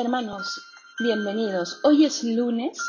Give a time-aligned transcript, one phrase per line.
[0.00, 0.62] Hermanos,
[0.98, 1.78] bienvenidos.
[1.82, 2.80] Hoy es lunes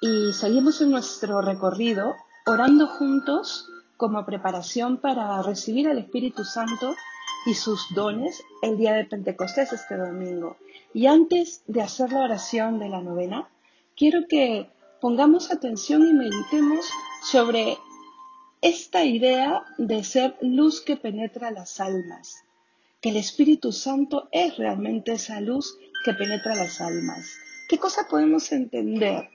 [0.00, 6.96] y seguimos en nuestro recorrido orando juntos como preparación para recibir al Espíritu Santo
[7.46, 10.56] y sus dones el día de Pentecostés este domingo.
[10.92, 13.48] Y antes de hacer la oración de la novena,
[13.96, 14.68] quiero que
[15.00, 16.90] pongamos atención y meditemos
[17.22, 17.78] sobre
[18.60, 22.42] esta idea de ser luz que penetra las almas,
[23.00, 27.36] que el Espíritu Santo es realmente esa luz que penetra las almas.
[27.68, 29.28] ¿Qué cosa podemos entender?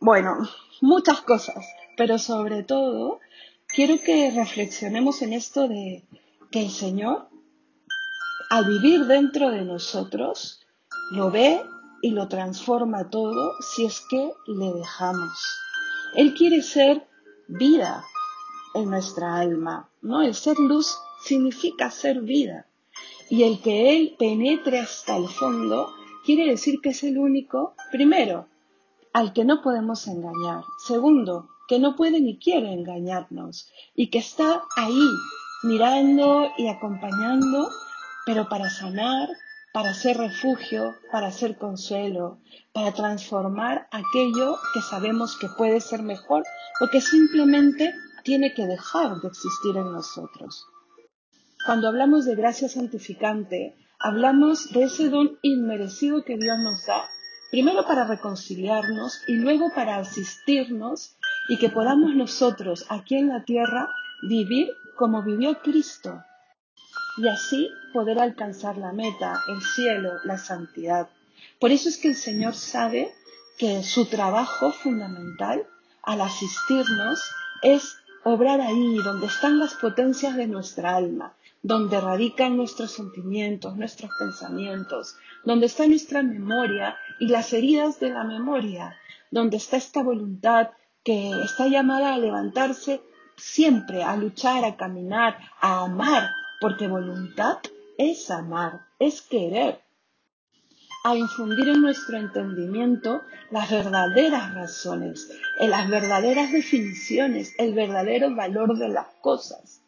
[0.00, 0.48] Bueno,
[0.80, 1.66] muchas cosas,
[1.96, 3.18] pero sobre todo
[3.66, 6.06] quiero que reflexionemos en esto de
[6.52, 7.28] que el Señor,
[8.48, 10.64] al vivir dentro de nosotros,
[11.10, 11.60] lo ve
[12.00, 15.60] y lo transforma todo si es que le dejamos.
[16.14, 17.08] Él quiere ser
[17.48, 18.04] vida
[18.74, 20.22] en nuestra alma, ¿no?
[20.22, 22.67] El ser luz significa ser vida.
[23.30, 25.92] Y el que Él penetre hasta el fondo
[26.24, 28.46] quiere decir que es el único, primero,
[29.12, 30.62] al que no podemos engañar.
[30.86, 35.08] Segundo, que no puede ni quiere engañarnos y que está ahí
[35.62, 37.70] mirando y acompañando,
[38.24, 39.28] pero para sanar,
[39.72, 42.38] para ser refugio, para ser consuelo,
[42.72, 46.44] para transformar aquello que sabemos que puede ser mejor
[46.80, 47.94] o que simplemente
[48.24, 50.66] tiene que dejar de existir en nosotros.
[51.64, 57.08] Cuando hablamos de gracia santificante, hablamos de ese don inmerecido que Dios nos da,
[57.50, 61.16] primero para reconciliarnos y luego para asistirnos
[61.48, 63.90] y que podamos nosotros aquí en la tierra
[64.22, 66.22] vivir como vivió Cristo
[67.18, 71.08] y así poder alcanzar la meta, el cielo, la santidad.
[71.58, 73.12] Por eso es que el Señor sabe
[73.58, 75.66] que su trabajo fundamental
[76.02, 77.20] al asistirnos
[77.62, 84.10] es obrar ahí donde están las potencias de nuestra alma, donde radican nuestros sentimientos, nuestros
[84.18, 88.96] pensamientos, donde está nuestra memoria y las heridas de la memoria,
[89.30, 90.70] donde está esta voluntad
[91.02, 93.00] que está llamada a levantarse
[93.36, 97.58] siempre, a luchar, a caminar, a amar, porque voluntad
[97.96, 99.80] es amar, es querer,
[101.04, 105.30] a infundir en nuestro entendimiento las verdaderas razones,
[105.60, 109.80] las verdaderas definiciones, el verdadero valor de las cosas.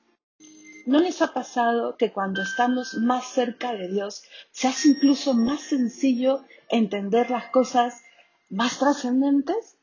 [0.86, 5.60] ¿No les ha pasado que cuando estamos más cerca de Dios se hace incluso más
[5.60, 8.02] sencillo entender las cosas
[8.48, 9.76] más trascendentes?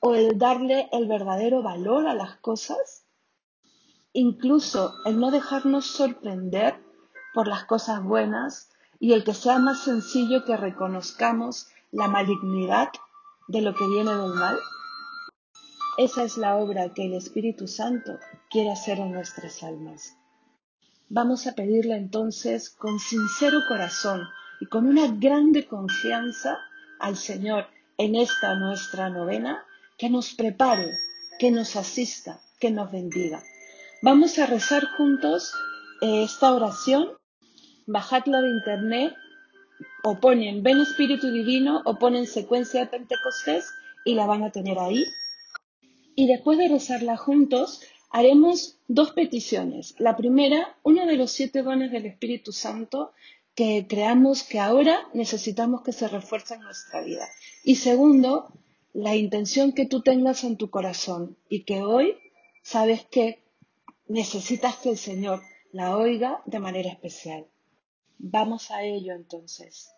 [0.00, 3.04] ¿O el darle el verdadero valor a las cosas?
[4.12, 6.80] Incluso el no dejarnos sorprender
[7.34, 8.70] por las cosas buenas
[9.00, 12.88] y el que sea más sencillo que reconozcamos la malignidad
[13.48, 14.58] de lo que viene del mal.
[15.96, 18.18] Esa es la obra que el Espíritu Santo
[18.50, 20.16] quiere hacer en nuestras almas.
[21.08, 24.22] Vamos a pedirle entonces con sincero corazón
[24.60, 26.58] y con una grande confianza
[27.00, 27.66] al Señor
[27.96, 29.64] en esta nuestra novena
[29.96, 30.90] que nos prepare,
[31.38, 33.42] que nos asista, que nos bendiga.
[34.02, 35.54] Vamos a rezar juntos
[36.02, 37.08] eh, esta oración.
[37.86, 39.14] Bajadla de internet
[40.04, 43.72] o ponen Ven Espíritu Divino o ponen secuencia de Pentecostés
[44.04, 45.04] y la van a tener ahí
[46.18, 47.80] y después de rezarla juntos,
[48.10, 49.94] haremos dos peticiones.
[49.98, 53.12] La primera, uno de los siete dones del Espíritu Santo
[53.54, 57.28] que creamos que ahora necesitamos que se refuerce en nuestra vida.
[57.64, 58.52] Y segundo,
[58.92, 62.16] la intención que tú tengas en tu corazón y que hoy
[62.62, 63.42] sabes que
[64.06, 65.42] necesitas que el Señor
[65.72, 67.46] la oiga de manera especial.
[68.18, 69.90] Vamos a ello entonces.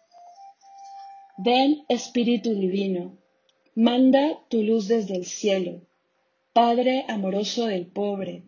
[1.39, 3.17] Ven Espíritu Divino,
[3.75, 5.81] manda tu luz desde el cielo
[6.53, 8.43] Padre amoroso del pobre,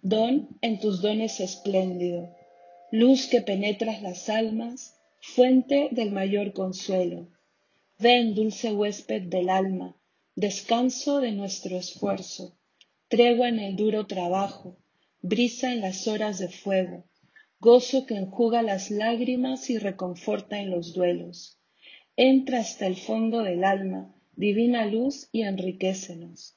[0.00, 2.34] don en tus dones espléndido,
[2.90, 7.28] luz que penetras las almas, fuente del mayor consuelo.
[7.98, 9.94] Ven, dulce huésped del alma,
[10.34, 12.56] descanso de nuestro esfuerzo,
[13.08, 14.78] tregua en el duro trabajo,
[15.20, 17.04] brisa en las horas de fuego,
[17.60, 21.58] gozo que enjuga las lágrimas y reconforta en los duelos.
[22.16, 26.56] Entra hasta el fondo del alma, divina luz, y enriquecenos.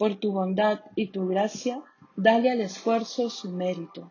[0.00, 1.82] por tu bondad y tu gracia,
[2.16, 4.10] dale al esfuerzo su mérito.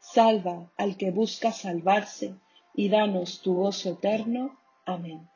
[0.00, 2.34] Salva al que busca salvarse
[2.74, 4.58] y danos tu gozo eterno.
[4.84, 5.28] Amén.